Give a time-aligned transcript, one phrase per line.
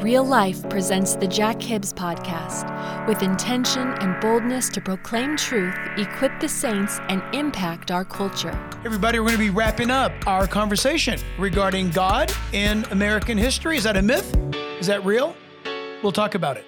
[0.00, 6.38] Real Life presents the Jack Hibbs podcast with intention and boldness to proclaim truth, equip
[6.38, 8.56] the saints, and impact our culture.
[8.84, 13.76] Everybody, we're going to be wrapping up our conversation regarding God in American history.
[13.76, 14.36] Is that a myth?
[14.78, 15.34] Is that real?
[16.04, 16.64] We'll talk about it.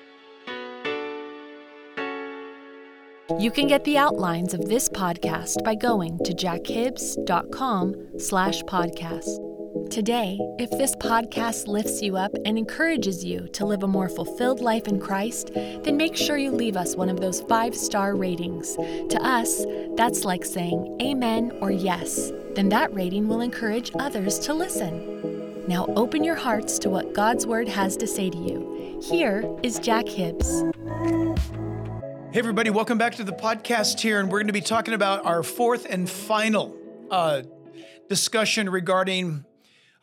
[3.38, 9.59] You can get the outlines of this podcast by going to jackhibbs.com slash podcast.
[9.90, 14.60] Today, if this podcast lifts you up and encourages you to live a more fulfilled
[14.60, 18.76] life in Christ, then make sure you leave us one of those five star ratings.
[18.76, 19.64] To us,
[19.96, 22.30] that's like saying amen or yes.
[22.54, 25.66] Then that rating will encourage others to listen.
[25.66, 29.00] Now open your hearts to what God's Word has to say to you.
[29.02, 30.62] Here is Jack Hibbs.
[32.32, 35.26] Hey, everybody, welcome back to the podcast here, and we're going to be talking about
[35.26, 36.76] our fourth and final
[37.10, 37.42] uh,
[38.08, 39.44] discussion regarding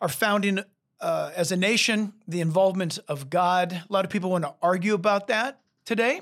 [0.01, 0.63] our founding
[0.99, 3.71] uh, as a nation, the involvement of God.
[3.73, 6.21] A lot of people want to argue about that today.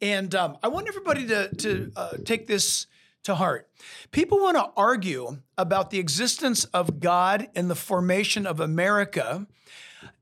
[0.00, 2.86] And um, I want everybody to, to uh, take this
[3.24, 3.68] to heart.
[4.10, 9.46] People want to argue about the existence of God in the formation of America.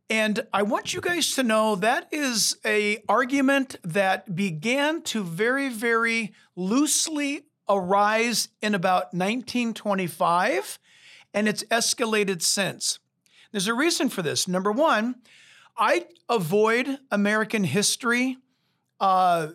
[0.09, 5.69] And I want you guys to know that is a argument that began to very,
[5.69, 10.79] very loosely arise in about 1925
[11.37, 12.99] and it's escalated since.
[13.53, 14.49] There's a reason for this.
[14.49, 15.17] Number one,
[15.77, 18.39] I avoid American history
[18.99, 19.49] uh,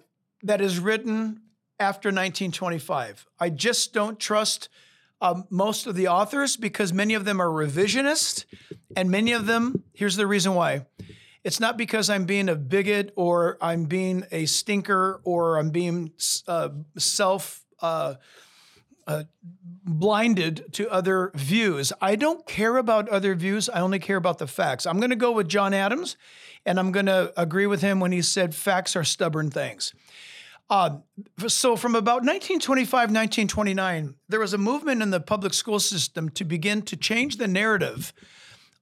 [0.43, 1.41] that is written
[1.79, 3.25] after 1925.
[3.39, 4.69] I just don't trust
[5.21, 8.45] um, most of the authors because many of them are revisionist,
[8.95, 10.85] and many of them, here's the reason why.
[11.43, 16.11] It's not because I'm being a bigot or I'm being a stinker or I'm being
[16.47, 18.15] uh, self uh,
[19.11, 19.23] uh,
[19.83, 21.91] blinded to other views.
[22.01, 23.69] I don't care about other views.
[23.69, 24.85] I only care about the facts.
[24.85, 26.17] I'm going to go with John Adams,
[26.65, 29.93] and I'm going to agree with him when he said facts are stubborn things.
[30.69, 30.99] Uh,
[31.47, 36.45] so, from about 1925, 1929, there was a movement in the public school system to
[36.45, 38.13] begin to change the narrative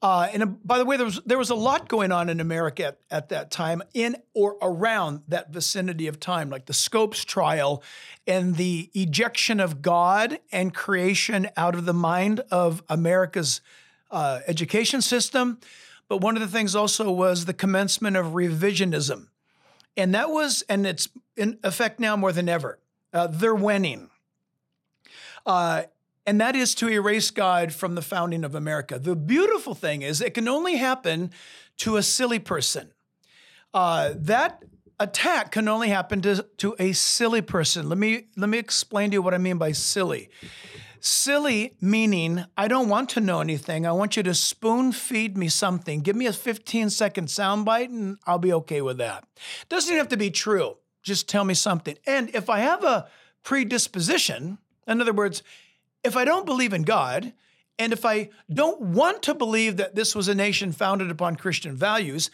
[0.02, 2.40] uh, and uh, by the way, there was there was a lot going on in
[2.40, 7.26] America at, at, that time, in or around that vicinity of time, like the Scopes
[7.26, 7.84] trial
[8.26, 13.59] and the ejection of God and creation out of the mind of America's
[14.09, 15.59] uh, education system.
[16.08, 19.28] But one of the things also was the commencement of revisionism,
[19.98, 22.80] and that was, and it's in effect now more than ever.
[23.12, 24.09] Uh, they're winning.
[26.29, 29.00] And that is to erase God from the founding of America.
[29.00, 31.31] The beautiful thing is, it can only happen
[31.78, 32.91] to a silly person.
[33.73, 34.63] Uh, that
[35.00, 37.90] attack can only happen to, to a silly person.
[37.90, 40.29] Let me let me explain to you what I mean by silly.
[41.00, 43.88] Silly meaning I don't want to know anything.
[43.88, 46.01] I want you to spoon feed me something.
[46.01, 49.23] Give me a 15 second soundbite and I'll be okay with that.
[49.67, 50.78] Doesn't have to be true.
[51.01, 51.97] Just tell me something.
[52.06, 53.07] And if I have a
[53.41, 55.41] predisposition, in other words,
[56.04, 57.34] if I don't believe in God,
[57.78, 61.76] and if I don't want to believe that this was a nation founded upon Christian
[61.76, 62.30] values,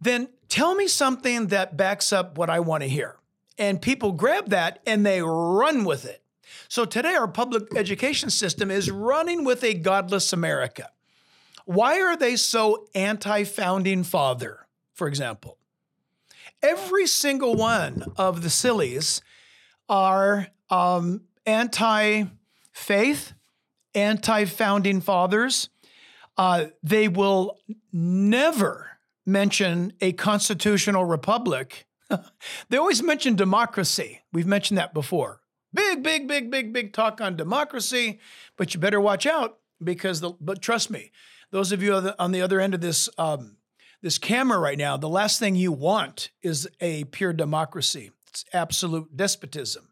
[0.00, 3.16] then tell me something that backs up what I want to hear.
[3.58, 6.22] And people grab that and they run with it.
[6.68, 10.90] So today, our public education system is running with a godless America.
[11.64, 15.58] Why are they so anti founding father, for example?
[16.62, 19.22] Every single one of the sillies
[19.88, 22.24] are um, anti
[22.76, 23.32] faith,
[23.94, 25.70] anti founding fathers.
[26.36, 27.58] Uh, they will
[27.92, 31.86] never mention a constitutional republic.
[32.68, 34.20] they always mention democracy.
[34.32, 35.40] We've mentioned that before.
[35.72, 38.20] Big, big, big, big, big talk on democracy,
[38.56, 41.10] but you better watch out because, the, but trust me,
[41.50, 43.56] those of you on the other end of this um,
[44.02, 48.10] this camera right now, the last thing you want is a pure democracy.
[48.28, 49.88] It's absolute despotism.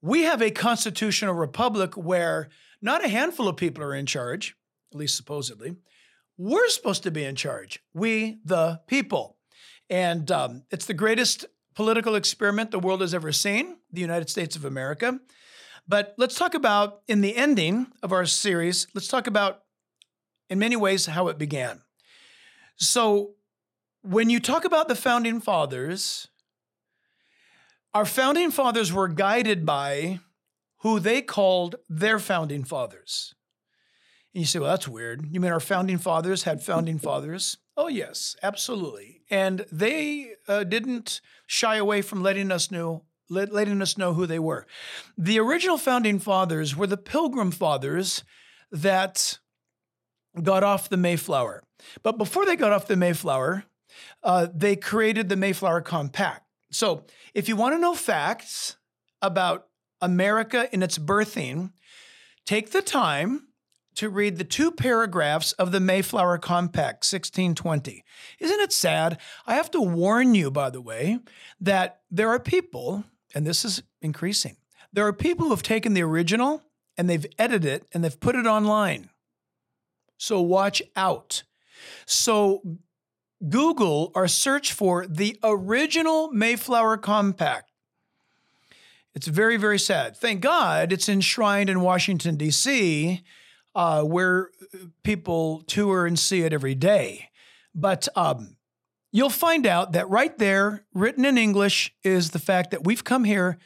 [0.00, 2.48] We have a constitutional republic where
[2.80, 4.56] not a handful of people are in charge,
[4.92, 5.76] at least supposedly.
[6.36, 9.36] We're supposed to be in charge, we, the people.
[9.90, 14.54] And um, it's the greatest political experiment the world has ever seen, the United States
[14.54, 15.18] of America.
[15.88, 19.62] But let's talk about, in the ending of our series, let's talk about,
[20.50, 21.80] in many ways, how it began.
[22.76, 23.34] So,
[24.02, 26.28] when you talk about the founding fathers,
[27.94, 30.20] our founding fathers were guided by
[30.78, 33.34] who they called their founding fathers.
[34.34, 35.26] And you say, well, that's weird.
[35.30, 37.56] You mean our founding fathers had founding fathers?
[37.76, 39.22] Oh, yes, absolutely.
[39.30, 43.04] And they uh, didn't shy away from letting us know.
[43.30, 44.66] Let, letting us know who they were.
[45.18, 48.24] The original founding fathers were the Pilgrim Fathers
[48.72, 49.38] that
[50.42, 51.62] got off the Mayflower.
[52.02, 53.64] But before they got off the Mayflower,
[54.22, 56.47] uh, they created the Mayflower Compact.
[56.70, 57.04] So,
[57.34, 58.76] if you want to know facts
[59.22, 59.66] about
[60.00, 61.72] America in its birthing,
[62.46, 63.48] take the time
[63.96, 68.04] to read the two paragraphs of the Mayflower Compact, 1620.
[68.38, 69.18] Isn't it sad?
[69.44, 71.18] I have to warn you, by the way,
[71.60, 73.02] that there are people,
[73.34, 74.56] and this is increasing,
[74.92, 76.62] there are people who have taken the original
[76.96, 79.10] and they've edited it and they've put it online.
[80.16, 81.42] So watch out.
[82.06, 82.62] So
[83.46, 87.70] Google or search for the original Mayflower Compact.
[89.14, 90.16] It's very, very sad.
[90.16, 93.22] Thank God it's enshrined in Washington, D.C.,
[93.74, 94.50] uh, where
[95.02, 97.30] people tour and see it every day.
[97.74, 98.56] But um,
[99.12, 103.24] you'll find out that right there, written in English, is the fact that we've come
[103.24, 103.58] here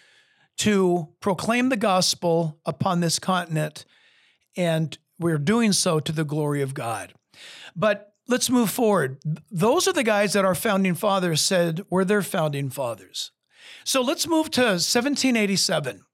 [0.59, 3.85] to proclaim the gospel upon this continent,
[4.57, 7.15] and we're doing so to the glory of God.
[7.75, 9.19] But let's move forward.
[9.51, 13.31] Those are the guys that our founding fathers said were their founding fathers.
[13.85, 16.05] So let's move to 1787.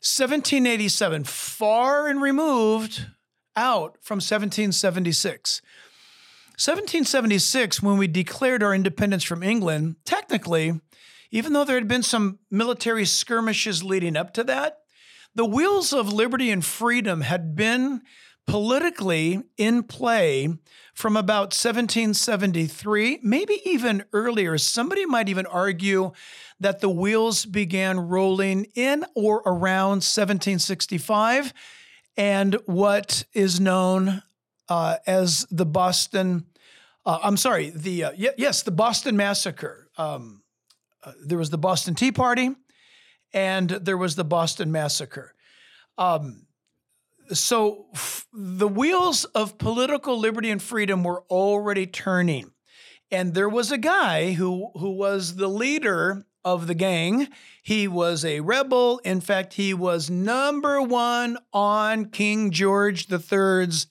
[0.00, 3.06] 1787, far and removed
[3.56, 5.62] out from 1776.
[6.58, 10.80] 1776, when we declared our independence from England, technically,
[11.30, 14.78] even though there had been some military skirmishes leading up to that,
[15.34, 18.00] the wheels of liberty and freedom had been
[18.46, 20.48] politically in play
[20.94, 24.56] from about 1773, maybe even earlier.
[24.56, 26.12] Somebody might even argue
[26.60, 31.52] that the wheels began rolling in or around 1765
[32.16, 34.22] and what is known
[34.68, 36.46] uh, as the Boston,
[37.04, 39.90] uh, I'm sorry, the uh, y- yes, the Boston Massacre.
[39.98, 40.42] Um,
[41.04, 42.50] uh, there was the Boston Tea Party,
[43.32, 45.34] and there was the Boston Massacre.
[45.98, 46.45] Um,
[47.32, 52.52] so f- the wheels of political liberty and freedom were already turning.
[53.10, 57.28] And there was a guy who, who was the leader of the gang.
[57.62, 58.98] He was a rebel.
[59.04, 63.86] In fact, he was number one on King George III's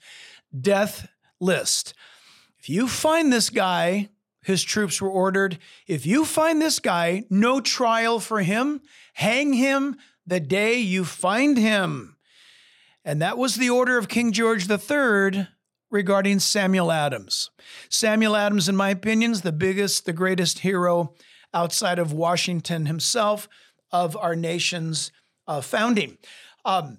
[0.57, 1.07] death
[1.39, 1.93] list.
[2.59, 4.09] If you find this guy,
[4.41, 5.57] his troops were ordered.
[5.87, 8.81] If you find this guy, no trial for him,
[9.13, 12.14] hang him the day you find him.
[13.05, 15.47] And that was the order of King George III
[15.91, 17.51] regarding Samuel Adams.
[17.87, 21.13] Samuel Adams, in my opinion, is the biggest, the greatest hero
[21.53, 23.47] outside of Washington himself
[23.91, 25.11] of our nation's
[25.47, 26.17] uh, founding.
[26.65, 26.97] Um,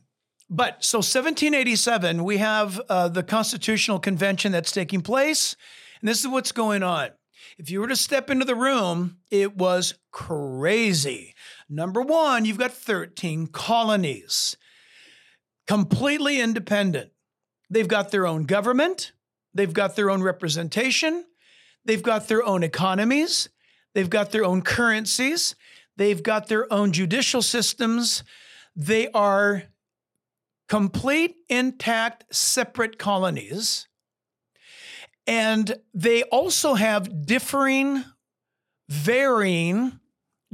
[0.48, 5.56] but so 1787, we have uh, the Constitutional Convention that's taking place,
[6.00, 7.10] and this is what's going on.
[7.58, 11.34] If you were to step into the room, it was crazy.
[11.68, 14.56] Number one, you've got 13 colonies
[15.66, 17.10] completely independent.
[17.68, 19.12] They've got their own government,
[19.54, 21.24] they've got their own representation,
[21.84, 23.48] they've got their own economies,
[23.94, 25.56] they've got their own currencies,
[25.96, 28.22] they've got their own judicial systems.
[28.76, 29.64] They are
[30.68, 33.88] complete, intact, separate colonies.
[35.26, 38.04] And they also have differing,
[38.88, 39.98] varying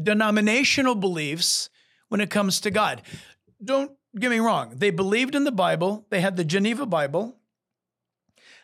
[0.02, 1.69] denominational beliefs
[2.09, 3.02] when it comes to God.
[3.62, 7.37] Don't get me wrong, they believed in the Bible, they had the Geneva Bible.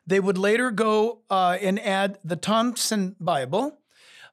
[0.06, 3.78] They would later go uh, and add the Thompson Bible,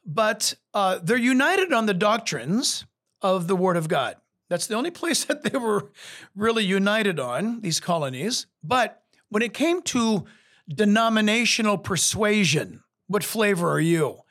[0.05, 2.85] but uh, they're united on the doctrines
[3.21, 4.15] of the Word of God.
[4.49, 5.91] That's the only place that they were
[6.35, 8.47] really united on, these colonies.
[8.63, 10.25] But when it came to
[10.67, 14.21] denominational persuasion, what flavor are you?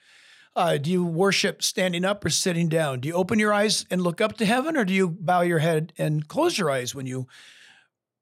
[0.57, 3.01] Uh, do you worship standing up or sitting down?
[3.01, 5.59] Do you open your eyes and look up to heaven, or do you bow your
[5.59, 7.27] head and close your eyes when you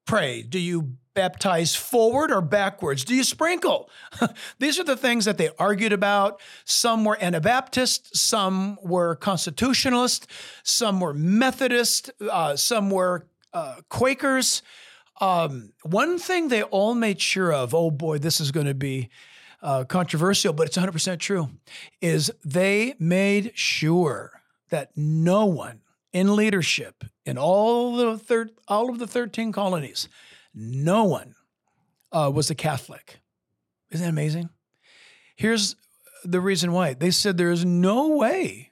[0.05, 0.41] pray?
[0.41, 3.05] Do you baptize forward or backwards?
[3.05, 3.89] Do you sprinkle?
[4.59, 6.41] These are the things that they argued about.
[6.65, 10.27] Some were Anabaptist, some were Constitutionalist,
[10.63, 14.63] some were Methodist, uh, some were uh, Quakers.
[15.21, 19.09] Um, one thing they all made sure of, oh boy, this is going to be
[19.63, 21.49] uh, controversial, but it's 100% true,
[22.01, 28.99] is they made sure that no one in leadership in all the thir- all of
[28.99, 30.09] the 13 colonies,
[30.53, 31.35] no one
[32.11, 33.19] uh, was a Catholic.
[33.89, 34.49] Isn't that amazing?
[35.35, 35.75] Here's
[36.23, 36.93] the reason why.
[36.93, 38.71] They said there is no way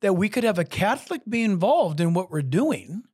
[0.00, 3.04] that we could have a Catholic be involved in what we're doing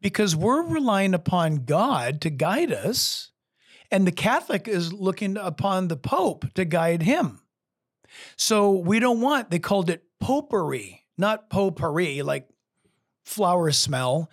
[0.00, 3.30] because we're relying upon God to guide us,
[3.90, 7.40] and the Catholic is looking upon the Pope to guide him.
[8.36, 12.48] So we don't want, they called it popery, not potpourri, like
[13.24, 14.30] flower smell.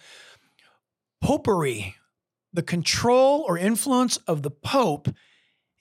[1.21, 1.95] Popery,
[2.53, 5.09] the control or influence of the Pope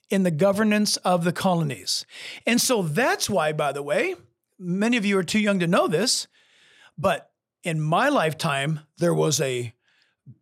[0.09, 2.05] in the governance of the colonies.
[2.45, 4.15] And so that's why, by the way,
[4.59, 6.27] many of you are too young to know this,
[6.97, 7.31] but
[7.63, 9.73] in my lifetime, there was a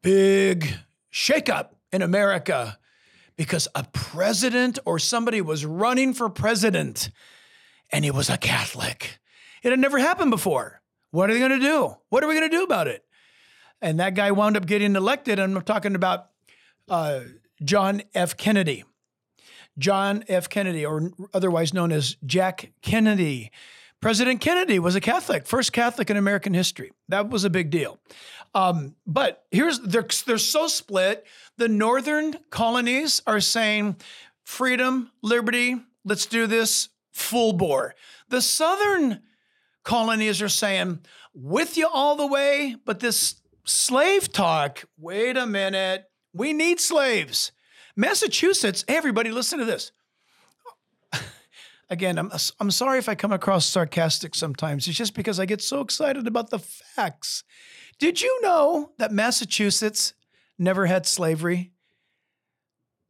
[0.01, 0.67] big
[1.11, 2.77] shakeup in America
[3.35, 7.09] because a president or somebody was running for president
[7.91, 9.19] and he was a Catholic.
[9.61, 10.81] It had never happened before.
[11.11, 11.95] What are they going to do?
[12.09, 13.05] What are we going to do about it?
[13.81, 15.39] And that guy wound up getting elected.
[15.39, 16.29] And I'm talking about
[16.89, 17.21] uh,
[17.63, 18.35] John F.
[18.35, 18.83] Kennedy.
[19.77, 20.49] John F.
[20.49, 23.51] Kennedy, or otherwise known as Jack Kennedy.
[24.03, 26.91] President Kennedy was a Catholic, first Catholic in American history.
[27.07, 27.99] That was a big deal.
[28.53, 31.25] Um, but here's they're they're so split.
[31.55, 33.95] The northern colonies are saying
[34.43, 37.95] freedom, liberty, let's do this full bore.
[38.27, 39.21] The southern
[39.83, 40.99] colonies are saying
[41.33, 47.53] with you all the way, but this slave talk, wait a minute, we need slaves.
[47.95, 49.93] Massachusetts, everybody listen to this.
[51.93, 54.87] Again, I'm, I'm sorry if I come across sarcastic sometimes.
[54.87, 57.43] It's just because I get so excited about the facts.
[57.99, 60.15] Did you know that Massachusetts
[60.57, 61.71] never had slavery?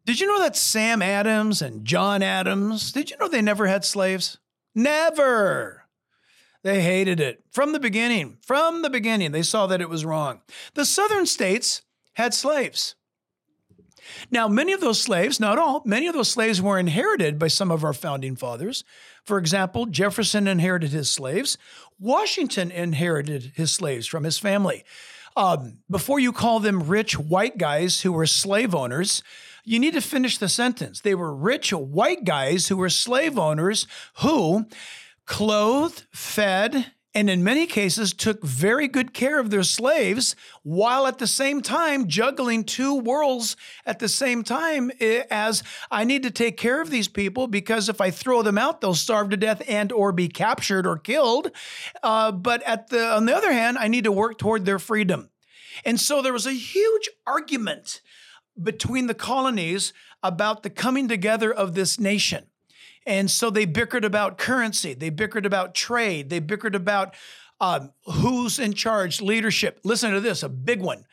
[0.05, 3.85] Did you know that Sam Adams and John Adams, did you know they never had
[3.85, 4.37] slaves?
[4.75, 5.85] Never.
[6.61, 8.37] They hated it from the beginning.
[8.41, 10.41] From the beginning, they saw that it was wrong.
[10.73, 11.83] The southern states
[12.15, 12.95] had slaves.
[14.31, 17.71] Now, many of those slaves, not all, many of those slaves were inherited by some
[17.71, 18.83] of our founding fathers.
[19.23, 21.57] For example, Jefferson inherited his slaves.
[21.99, 24.83] Washington inherited his slaves from his family.
[25.35, 29.23] Um, before you call them rich white guys who were slave owners,
[29.63, 31.01] you need to finish the sentence.
[31.01, 33.87] They were rich white guys who were slave owners
[34.19, 34.65] who
[35.25, 41.19] clothed, fed, and in many cases took very good care of their slaves while at
[41.19, 43.55] the same time juggling two worlds
[43.85, 47.89] at the same time eh, as I need to take care of these people because
[47.89, 51.51] if I throw them out they'll starve to death and or be captured or killed.
[52.01, 55.29] Uh, but at the on the other hand I need to work toward their freedom.
[55.85, 58.01] And so there was a huge argument
[58.61, 62.45] between the colonies about the coming together of this nation
[63.05, 67.15] and so they bickered about currency, they bickered about trade, they bickered about
[67.59, 69.79] um, who's in charge, leadership.
[69.83, 71.05] Listen to this, a big one,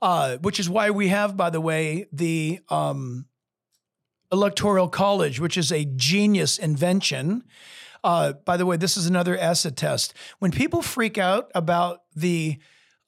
[0.00, 3.26] uh, which is why we have, by the way, the um,
[4.32, 7.44] Electoral College, which is a genius invention.
[8.02, 10.14] Uh, by the way, this is another acid test.
[10.38, 12.58] When people freak out about the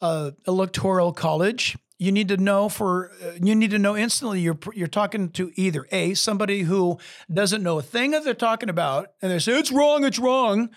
[0.01, 4.59] uh, Electoral College, you need to know for uh, you need to know instantly you're
[4.75, 6.99] you're talking to either a somebody who
[7.32, 10.68] doesn't know a thing that they're talking about and they say it's wrong it's wrong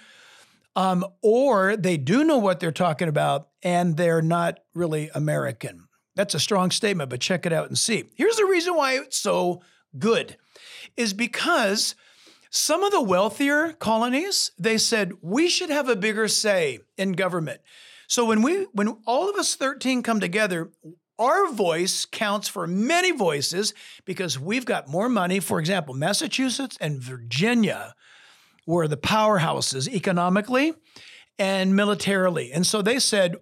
[0.76, 5.88] um, or they do know what they're talking about and they're not really American.
[6.16, 8.06] That's a strong statement, but check it out and see.
[8.16, 9.62] Here's the reason why it's so
[9.98, 10.38] good
[10.98, 11.96] is because
[12.50, 17.62] some of the wealthier colonies they said we should have a bigger say in government.
[18.08, 20.72] So when we when all of us 13 come together,
[21.18, 23.74] our voice counts for many voices
[24.06, 25.40] because we've got more money.
[25.40, 27.96] For example, Massachusetts and Virginia
[28.68, 30.74] were the powerhouses economically
[31.38, 32.52] and militarily.
[32.52, 33.36] And so they said,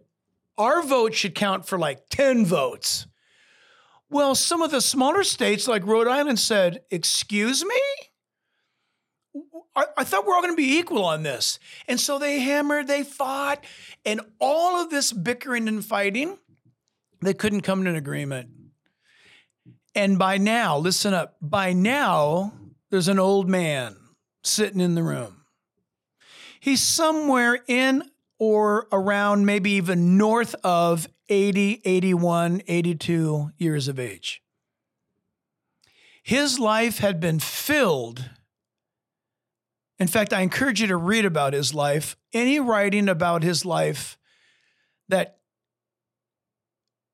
[0.57, 3.07] our vote should count for like 10 votes.
[4.09, 7.81] Well, some of the smaller states like Rhode Island said, Excuse me?
[9.75, 11.57] I, I thought we're all going to be equal on this.
[11.87, 13.63] And so they hammered, they fought,
[14.05, 16.37] and all of this bickering and fighting
[17.25, 18.49] they couldn't come to an agreement.
[19.95, 22.53] And by now, listen up, by now,
[22.89, 23.95] there's an old man
[24.43, 25.45] sitting in the room.
[26.59, 28.03] He's somewhere in
[28.39, 34.41] or around maybe even north of 80, 81, 82 years of age.
[36.23, 38.29] his life had been filled.
[39.99, 42.15] In fact, I encourage you to read about his life.
[42.33, 44.17] Any writing about his life
[45.09, 45.37] that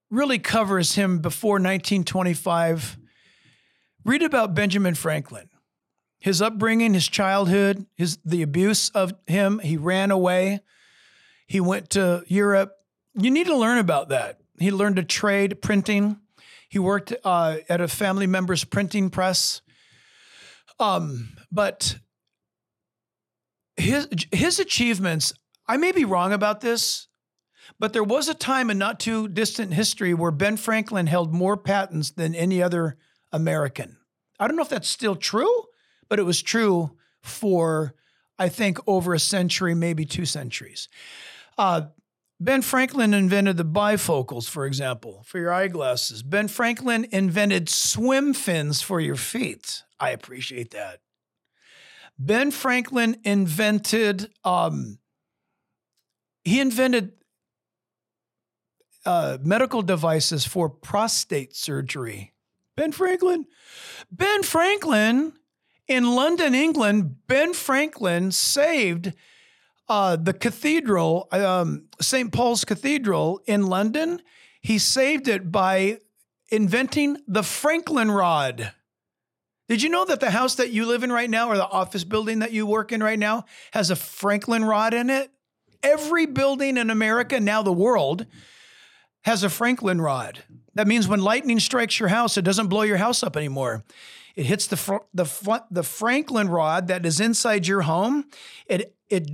[0.09, 2.97] really covers him before 1925,
[4.05, 5.49] read about Benjamin Franklin.
[6.19, 10.59] His upbringing, his childhood, his the abuse of him, he ran away.
[11.47, 12.73] He went to Europe.
[13.15, 14.39] You need to learn about that.
[14.59, 16.17] He learned a trade, printing.
[16.67, 19.61] He worked uh, at a family member's printing press.
[20.79, 21.97] Um, but
[23.77, 25.33] his his achievements,
[25.67, 27.07] I may be wrong about this,
[27.77, 31.57] but there was a time in not too distant history where Ben Franklin held more
[31.57, 32.97] patents than any other
[33.31, 33.97] American.
[34.39, 35.65] I don't know if that's still true,
[36.07, 37.93] but it was true for
[38.39, 40.87] I think over a century, maybe two centuries.
[41.57, 41.87] Uh,
[42.39, 46.23] Ben Franklin invented the bifocals, for example, for your eyeglasses.
[46.23, 49.83] Ben Franklin invented swim fins for your feet.
[49.99, 51.01] I appreciate that.
[52.17, 54.99] Ben Franklin invented, um,
[56.45, 57.11] he invented
[59.09, 62.31] uh, medical devices for prostate surgery.
[62.77, 63.47] Ben Franklin.
[64.11, 65.33] Ben Franklin
[65.87, 69.13] in London, England, Ben Franklin saved
[69.87, 72.31] uh, the cathedral, um, St.
[72.31, 74.21] Paul's Cathedral in London,
[74.61, 75.97] he saved it by
[76.49, 78.73] inventing the Franklin rod.
[79.67, 82.03] Did you know that the house that you live in right now or the office
[82.03, 85.31] building that you work in right now has a Franklin rod in it?
[85.81, 88.27] Every building in America, now the world,
[89.23, 90.43] has a Franklin rod.
[90.75, 93.83] That means when lightning strikes your house, it doesn't blow your house up anymore.
[94.35, 98.25] It hits the fr- the fr- the Franklin rod that is inside your home.
[98.67, 99.29] It it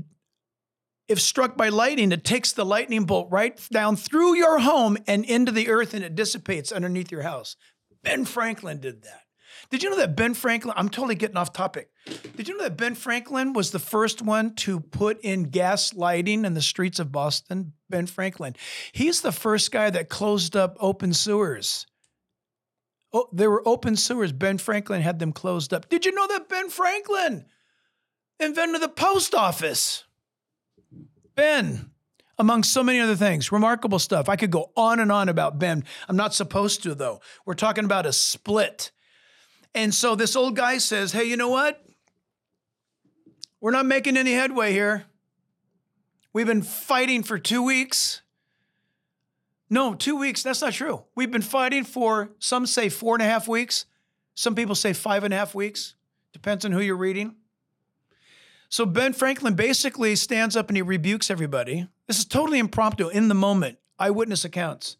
[1.07, 5.23] if struck by lightning, it takes the lightning bolt right down through your home and
[5.23, 7.55] into the earth and it dissipates underneath your house.
[8.03, 9.24] Ben Franklin did that.
[9.69, 10.73] Did you know that Ben Franklin?
[10.77, 11.89] I'm totally getting off topic.
[12.35, 16.45] Did you know that Ben Franklin was the first one to put in gas lighting
[16.45, 17.73] in the streets of Boston?
[17.89, 18.55] Ben Franklin.
[18.91, 21.85] He's the first guy that closed up open sewers.
[23.13, 24.31] Oh, there were open sewers.
[24.31, 25.89] Ben Franklin had them closed up.
[25.89, 27.45] Did you know that Ben Franklin
[28.39, 30.03] invented the post office?
[31.35, 31.91] Ben,
[32.37, 34.29] among so many other things, remarkable stuff.
[34.29, 35.83] I could go on and on about Ben.
[36.07, 37.21] I'm not supposed to, though.
[37.45, 38.91] We're talking about a split.
[39.75, 41.85] And so this old guy says, Hey, you know what?
[43.59, 45.05] We're not making any headway here.
[46.33, 48.21] We've been fighting for two weeks.
[49.69, 51.03] No, two weeks, that's not true.
[51.15, 53.85] We've been fighting for, some say four and a half weeks.
[54.35, 55.95] Some people say five and a half weeks.
[56.33, 57.35] Depends on who you're reading.
[58.69, 61.87] So Ben Franklin basically stands up and he rebukes everybody.
[62.07, 64.97] This is totally impromptu, in the moment, eyewitness accounts.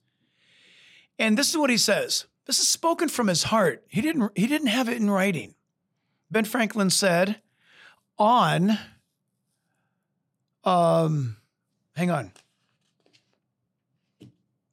[1.20, 2.26] And this is what he says.
[2.46, 3.84] This is spoken from his heart.
[3.88, 5.56] He didn't, he didn't have it in writing.
[6.30, 7.38] Ben Franklin said,
[8.18, 8.78] on,
[10.64, 11.38] um,
[11.96, 12.32] hang on.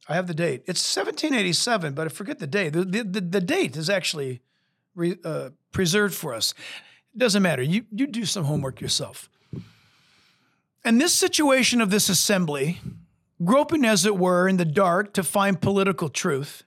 [0.09, 0.63] I have the date.
[0.67, 2.71] It's 1787, but I forget the date.
[2.71, 4.43] The, the, the, date is actually
[4.95, 6.55] re, uh, preserved for us.
[7.15, 7.63] It doesn't matter.
[7.63, 9.31] You, you do some homework yourself.
[10.85, 12.81] And this situation of this assembly,
[13.45, 16.65] groping as it were in the dark to find political truth,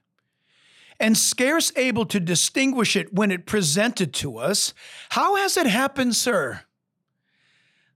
[0.99, 4.73] and scarce able to distinguish it when it presented to us,
[5.09, 6.61] how has it happened, sir?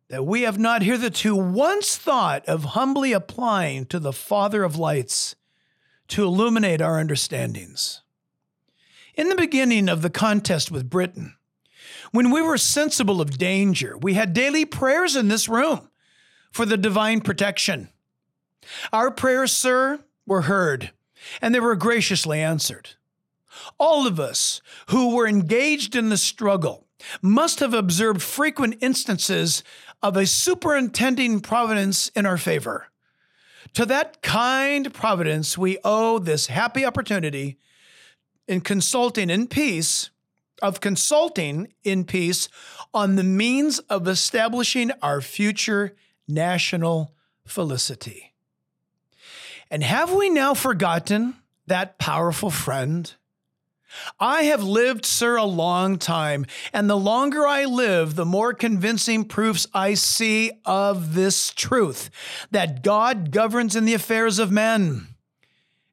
[0.10, 5.36] That we have not hitherto once thought of humbly applying to the Father of lights
[6.10, 8.02] to illuminate our understandings.
[9.14, 11.36] In the beginning of the contest with Britain,
[12.12, 15.90] when we were sensible of danger, we had daily prayers in this room
[16.52, 17.90] for the divine protection.
[18.92, 20.92] Our prayers, sir, were heard,
[21.42, 22.92] and they were graciously answered.
[23.80, 26.86] All of us who were engaged in the struggle
[27.22, 29.64] must have observed frequent instances
[30.02, 32.88] of a superintending providence in our favor.
[33.74, 37.58] To that kind providence, we owe this happy opportunity
[38.48, 40.10] in consulting in peace
[40.62, 42.50] of consulting in peace
[42.94, 45.96] on the means of establishing our future
[46.28, 47.14] national
[47.46, 48.34] felicity.
[49.72, 51.36] And have we now forgotten
[51.68, 53.14] that powerful friend?
[54.20, 59.26] I have lived, sir, a long time, and the longer I live, the more convincing
[59.26, 62.10] proofs I see of this truth
[62.52, 65.08] that God governs in the affairs of men.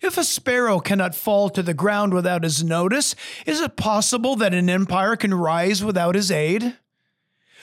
[0.00, 3.14] If a sparrow cannot fall to the ground without his notice,
[3.46, 6.76] is it possible that an empire can rise without his aid?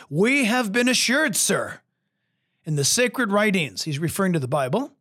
[0.10, 1.82] We have been assured, sir,
[2.66, 4.94] in the sacred writings, he's referring to the Bible,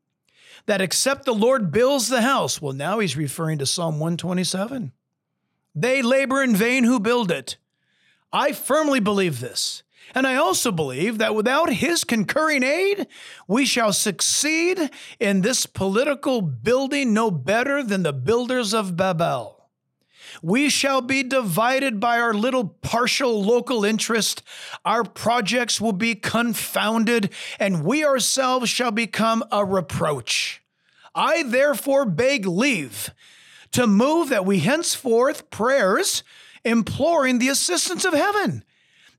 [0.67, 4.93] that except the Lord builds the house, well, now he's referring to Psalm 127.
[5.75, 7.57] They labor in vain who build it.
[8.33, 9.83] I firmly believe this.
[10.15, 13.07] And I also believe that without his concurring aid,
[13.49, 19.52] we shall succeed in this political building no better than the builders of Babel.
[20.43, 24.43] We shall be divided by our little partial local interest.
[24.85, 30.61] Our projects will be confounded, and we ourselves shall become a reproach.
[31.15, 33.11] I therefore beg leave
[33.71, 36.25] to move that we henceforth prayers
[36.65, 38.65] imploring the assistance of heaven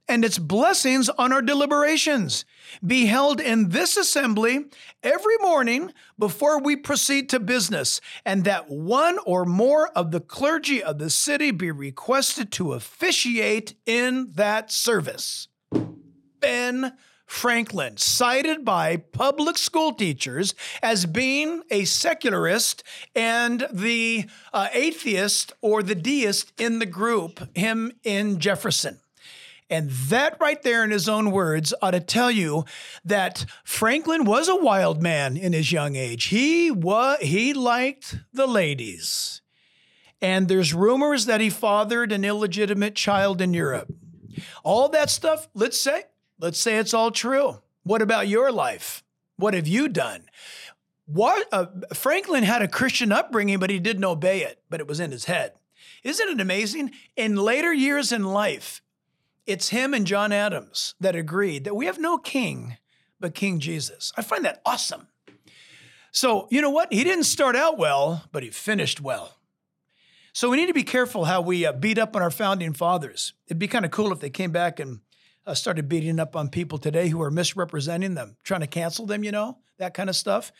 [0.08, 2.46] and its blessings on our deliberations
[2.86, 4.66] be held in this assembly
[5.02, 10.84] every morning before we proceed to business, and that one or more of the clergy
[10.84, 15.48] of the city be requested to officiate in that service.
[16.40, 16.94] Ben
[17.26, 22.84] Franklin, cited by public school teachers as being a secularist
[23.16, 29.00] and the uh, atheist or the deist in the group, him in Jefferson.
[29.74, 32.64] And that right there in his own words ought to tell you
[33.04, 36.26] that Franklin was a wild man in his young age.
[36.26, 39.42] He was he liked the ladies.
[40.22, 43.92] And there's rumors that he fathered an illegitimate child in Europe.
[44.64, 46.04] All that stuff, let's say,
[46.40, 47.64] let's say it's all true.
[47.82, 49.04] What about your life?
[49.38, 50.26] What have you done?
[51.08, 55.00] What uh, Franklin had a Christian upbringing, but he didn't obey it, but it was
[55.00, 55.54] in his head.
[56.04, 56.92] Isn't it amazing?
[57.16, 58.83] In later years in life,
[59.46, 62.78] it's him and John Adams that agreed that we have no king
[63.24, 64.12] but King Jesus.
[64.18, 65.08] I find that awesome.
[66.12, 66.92] So, you know what?
[66.92, 69.38] He didn't start out well, but he finished well.
[70.34, 73.34] So, we need to be careful how we uh, beat up on our founding fathers.
[73.48, 75.00] It'd be kind of cool if they came back and
[75.48, 79.24] uh, started beating up on people today who are misrepresenting them, trying to cancel them,
[79.24, 80.52] you know, that kind of stuff.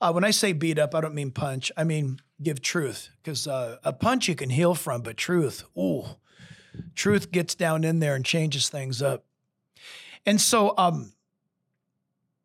[0.00, 1.70] Uh, when I say beat up, I don't mean punch.
[1.76, 6.06] I mean give truth, because uh, a punch you can heal from, but truth, ooh,
[6.94, 9.24] Truth gets down in there and changes things up.
[10.26, 11.12] And so, um,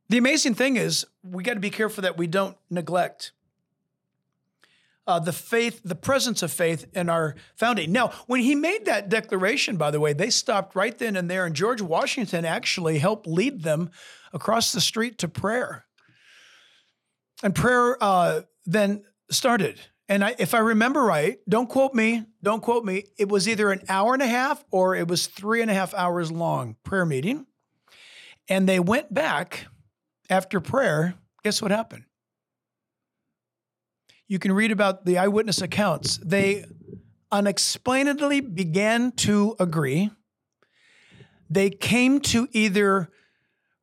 [0.07, 3.31] the amazing thing is, we got to be careful that we don't neglect
[5.07, 7.91] uh, the faith, the presence of faith in our founding.
[7.91, 11.45] Now, when he made that declaration, by the way, they stopped right then and there,
[11.45, 13.91] and George Washington actually helped lead them
[14.33, 15.85] across the street to prayer.
[17.43, 19.79] And prayer uh, then started.
[20.07, 23.05] And I, if I remember right, don't quote me, don't quote me.
[23.17, 25.93] It was either an hour and a half or it was three and a half
[25.95, 27.47] hours long prayer meeting.
[28.47, 29.65] And they went back
[30.29, 31.15] after prayer.
[31.43, 32.03] Guess what happened?
[34.27, 36.17] You can read about the eyewitness accounts.
[36.17, 36.65] They
[37.31, 40.11] unexplainably began to agree.
[41.49, 43.09] They came to either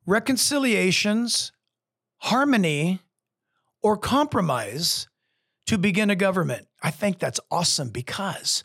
[0.05, 1.51] reconciliations,
[2.17, 3.01] harmony,
[3.81, 5.07] or compromise
[5.67, 6.67] to begin a government.
[6.81, 8.63] I think that's awesome because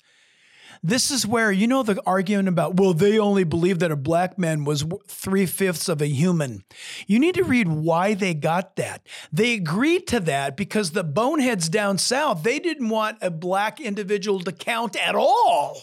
[0.82, 4.38] this is where, you know, the argument about, well, they only believe that a black
[4.38, 6.62] man was three fifths of a human.
[7.06, 9.06] You need to read why they got that.
[9.32, 14.40] They agreed to that because the boneheads down south, they didn't want a black individual
[14.40, 15.82] to count at all.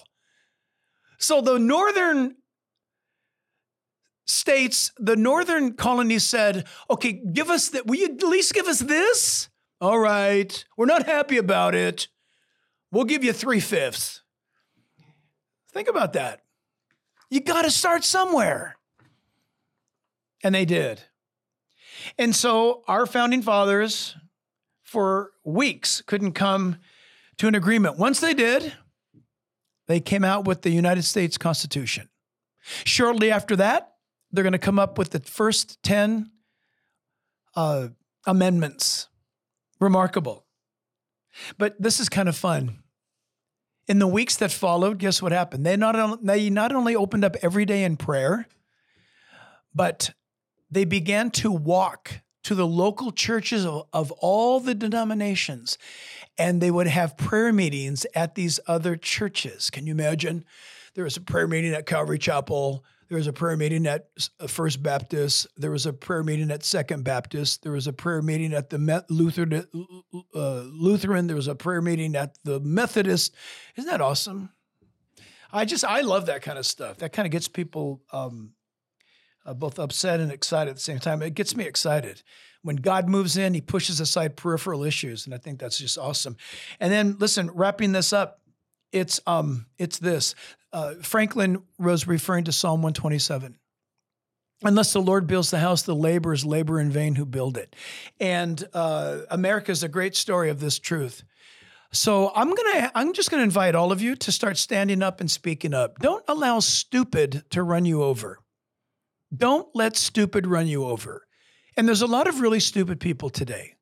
[1.18, 2.36] So the northern
[4.28, 7.86] states, the northern colonies said, okay, give us that.
[7.86, 9.50] Will you at least give us this?
[9.82, 12.08] All right, we're not happy about it.
[12.92, 14.22] We'll give you three fifths.
[15.74, 16.44] Think about that.
[17.30, 18.78] You got to start somewhere.
[20.44, 21.02] And they did.
[22.18, 24.16] And so our founding fathers,
[24.84, 26.78] for weeks, couldn't come
[27.38, 27.98] to an agreement.
[27.98, 28.74] Once they did,
[29.88, 32.08] they came out with the United States Constitution.
[32.86, 33.96] Shortly after that,
[34.32, 36.32] they're going to come up with the first 10
[37.56, 37.90] uh,
[38.26, 39.10] amendments
[39.86, 40.46] Remarkable.
[41.58, 42.80] But this is kind of fun.
[43.88, 45.64] In the weeks that followed, guess what happened?
[45.66, 48.48] They not, they not only opened up every day in prayer,
[49.76, 50.12] but
[50.72, 55.78] they began to walk to the local churches of, of all the denominations
[56.38, 59.70] and they would have prayer meetings at these other churches.
[59.70, 60.46] Can you imagine?
[60.96, 62.84] There was a prayer meeting at Calvary Chapel.
[63.08, 64.08] There was a prayer meeting at
[64.40, 65.48] uh, First Baptist.
[65.58, 67.62] There was a prayer meeting at Second Baptist.
[67.62, 69.68] There was a prayer meeting at the Lutheran.
[70.34, 71.28] Uh, Lutheran.
[71.28, 73.36] There was a prayer meeting at the Methodist.
[73.76, 74.50] Isn't that awesome?
[75.54, 76.98] I just I love that kind of stuff.
[76.98, 78.54] That kind of gets people um,
[79.46, 81.22] uh, both upset and excited at the same time.
[81.22, 82.24] It gets me excited
[82.64, 83.54] when God moves in.
[83.54, 86.36] He pushes aside peripheral issues, and I think that's just awesome.
[86.80, 88.42] And then listen, wrapping this up,
[88.92, 90.36] it's um it's this
[90.76, 93.58] uh, Franklin was referring to Psalm 127.
[94.64, 97.74] Unless the Lord builds the house, the laborers labor in vain who build it.
[98.20, 101.24] And uh, America is a great story of this truth.
[101.94, 105.32] So I'm gonna I'm just gonna invite all of you to start standing up and
[105.32, 106.00] speaking up.
[106.00, 108.40] Don't allow stupid to run you over.
[109.34, 111.26] Don't let stupid run you over.
[111.78, 113.76] And there's a lot of really stupid people today.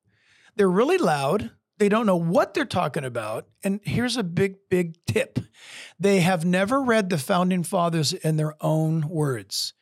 [0.54, 1.50] They're really loud.
[1.78, 3.48] They don't know what they're talking about.
[3.62, 5.38] And here's a big, big tip
[5.98, 9.74] they have never read the founding fathers in their own words.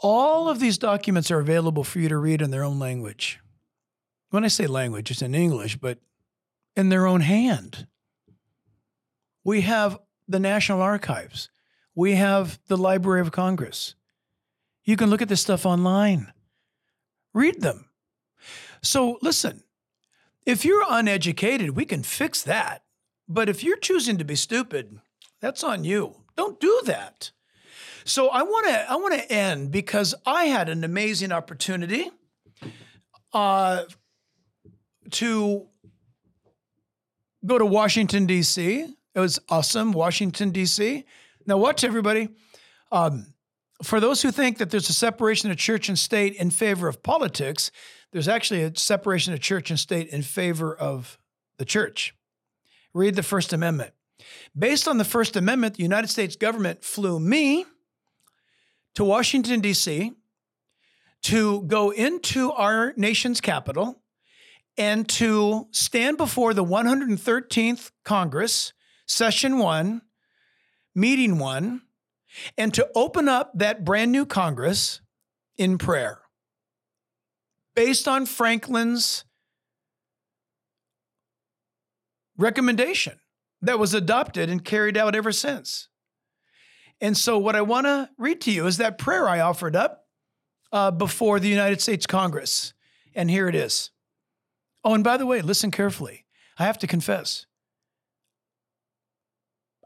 [0.00, 3.40] All of these documents are available for you to read in their own language.
[4.30, 5.98] When I say language, it's in English, but
[6.74, 7.86] in their own hand.
[9.44, 11.48] We have the National Archives,
[11.94, 13.94] we have the Library of Congress.
[14.84, 16.32] You can look at this stuff online,
[17.32, 17.85] read them.
[18.82, 19.62] So, listen,
[20.44, 22.82] if you're uneducated, we can fix that.
[23.28, 25.00] But if you're choosing to be stupid,
[25.40, 26.22] that's on you.
[26.36, 27.32] Don't do that.
[28.04, 32.08] So I want to I want to end because I had an amazing opportunity
[33.32, 33.82] uh,
[35.10, 35.66] to
[37.44, 38.94] go to Washington D.C.
[39.14, 41.04] It was awesome, Washington D.C.
[41.46, 42.28] Now watch everybody.
[42.92, 43.34] Um,
[43.82, 47.02] for those who think that there's a separation of church and state in favor of
[47.02, 47.70] politics,
[48.12, 51.18] there's actually a separation of church and state in favor of
[51.58, 52.14] the church.
[52.94, 53.92] Read the First Amendment.
[54.58, 57.66] Based on the First Amendment, the United States government flew me
[58.94, 60.12] to Washington, D.C.
[61.22, 64.00] to go into our nation's capital
[64.78, 68.72] and to stand before the 113th Congress,
[69.06, 70.02] Session 1,
[70.94, 71.82] Meeting 1,
[72.56, 75.00] and to open up that brand new Congress
[75.56, 76.20] in prayer
[77.74, 79.24] based on Franklin's
[82.36, 83.18] recommendation
[83.62, 85.88] that was adopted and carried out ever since.
[87.00, 90.06] And so, what I want to read to you is that prayer I offered up
[90.72, 92.72] uh, before the United States Congress.
[93.14, 93.90] And here it is.
[94.84, 96.26] Oh, and by the way, listen carefully.
[96.58, 97.46] I have to confess,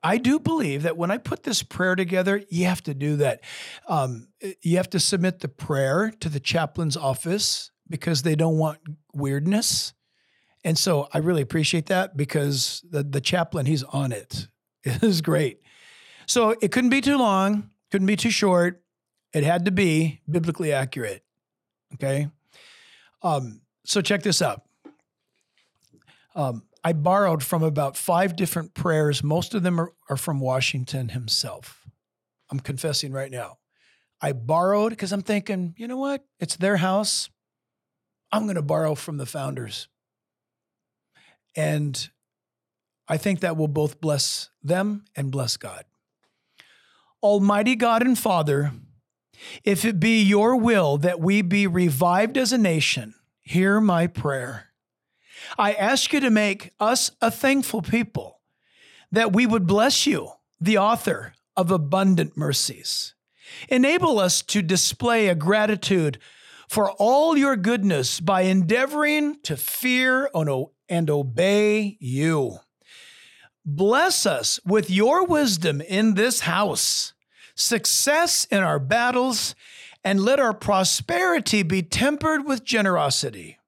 [0.02, 3.42] I do believe that when I put this prayer together, you have to do that.
[3.86, 4.28] Um,
[4.62, 8.78] you have to submit the prayer to the chaplain's office because they don't want
[9.12, 9.92] weirdness.
[10.64, 14.48] And so I really appreciate that because the, the chaplain, he's on it.
[14.82, 15.60] It is great.
[16.24, 18.82] So it couldn't be too long, couldn't be too short.
[19.34, 21.22] It had to be biblically accurate.
[21.92, 22.28] Okay.
[23.20, 24.62] Um, so check this out.
[26.34, 29.22] Um, I borrowed from about five different prayers.
[29.22, 31.86] Most of them are, are from Washington himself.
[32.50, 33.58] I'm confessing right now.
[34.20, 36.24] I borrowed because I'm thinking, you know what?
[36.38, 37.30] It's their house.
[38.32, 39.88] I'm going to borrow from the founders.
[41.56, 42.08] And
[43.08, 45.84] I think that will both bless them and bless God.
[47.22, 48.72] Almighty God and Father,
[49.64, 54.69] if it be your will that we be revived as a nation, hear my prayer.
[55.58, 58.40] I ask you to make us a thankful people,
[59.12, 63.14] that we would bless you, the author of abundant mercies.
[63.68, 66.18] Enable us to display a gratitude
[66.68, 70.30] for all your goodness by endeavoring to fear
[70.88, 72.58] and obey you.
[73.64, 77.12] Bless us with your wisdom in this house,
[77.54, 79.54] success in our battles,
[80.02, 83.58] and let our prosperity be tempered with generosity.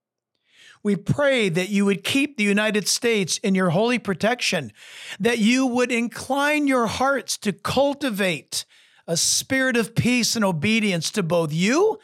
[0.85, 4.73] We pray that you would keep the United States in your holy protection,
[5.21, 8.64] that you would incline your hearts to cultivate
[9.07, 11.99] a spirit of peace and obedience to both you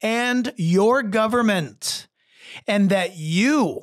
[0.00, 2.08] and your government,
[2.66, 3.82] and that you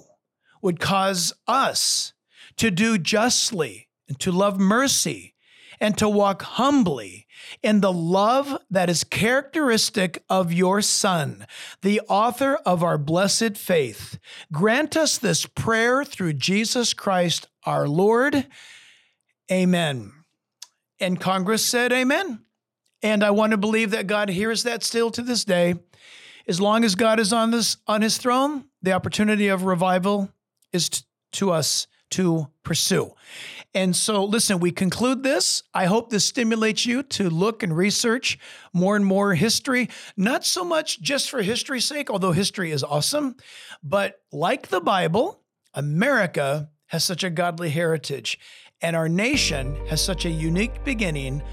[0.62, 2.13] would cause us
[2.58, 5.36] to do justly and to love mercy
[5.80, 7.25] and to walk humbly
[7.62, 11.45] in the love that is characteristic of your Son,
[11.81, 14.19] the author of our blessed faith.
[14.51, 18.47] Grant us this prayer through Jesus Christ our Lord.
[19.51, 20.12] Amen.
[20.99, 22.41] And Congress said, Amen.
[23.01, 25.75] And I want to believe that God hears that still to this day.
[26.47, 30.29] As long as God is on this on his throne, the opportunity of revival
[30.73, 33.13] is t- to us to pursue.
[33.75, 35.62] And so, listen, we conclude this.
[35.75, 38.39] I hope this stimulates you to look and research
[38.73, 43.36] more and more history, not so much just for history's sake, although history is awesome,
[43.84, 45.43] but like the Bible,
[45.75, 48.39] America has such a godly heritage.
[48.82, 51.43] And our nation has such a unique beginning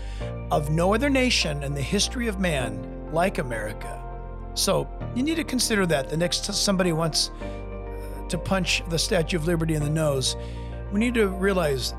[0.50, 4.02] of no other nation in the history of man like America.
[4.54, 9.36] So you need to consider that the next somebody wants uh, to punch the Statue
[9.36, 10.34] of Liberty in the nose,
[10.92, 11.92] we need to realize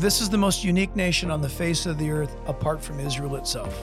[0.00, 3.36] this is the most unique nation on the face of the earth apart from Israel
[3.36, 3.74] itself.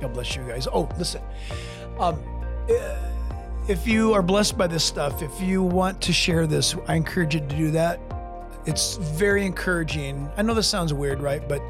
[0.00, 0.66] God bless you guys.
[0.72, 1.22] Oh, listen.
[1.98, 2.20] Um,
[2.68, 2.96] uh,
[3.68, 7.34] if you are blessed by this stuff, if you want to share this, I encourage
[7.34, 8.00] you to do that.
[8.66, 10.28] It's very encouraging.
[10.36, 11.48] I know this sounds weird, right?
[11.48, 11.62] But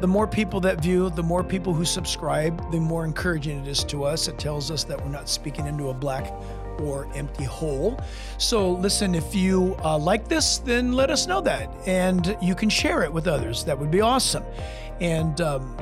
[0.00, 3.84] the more people that view, the more people who subscribe, the more encouraging it is
[3.84, 4.28] to us.
[4.28, 6.32] It tells us that we're not speaking into a black
[6.80, 8.00] or empty hole.
[8.38, 11.70] So, listen, if you uh, like this, then let us know that.
[11.86, 13.64] And you can share it with others.
[13.64, 14.44] That would be awesome.
[15.00, 15.76] And um,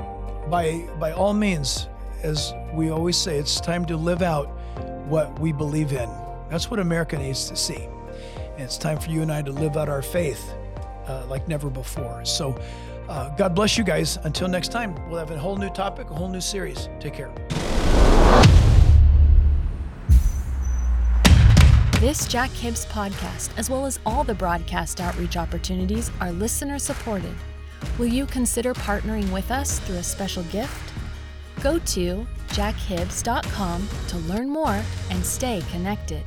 [0.51, 1.89] by, by all means,
[2.23, 4.47] as we always say, it's time to live out
[5.09, 6.09] what we believe in.
[6.49, 7.89] That's what America needs to see.
[8.53, 10.53] And it's time for you and I to live out our faith
[11.07, 12.25] uh, like never before.
[12.25, 12.59] So,
[13.09, 14.19] uh, God bless you guys.
[14.25, 16.89] Until next time, we'll have a whole new topic, a whole new series.
[17.01, 17.72] Take care.
[22.03, 27.33] This Jack Hibbs podcast, as well as all the broadcast outreach opportunities, are listener supported.
[27.97, 30.93] Will you consider partnering with us through a special gift?
[31.63, 36.25] Go to jackhibbs.com to learn more and stay connected.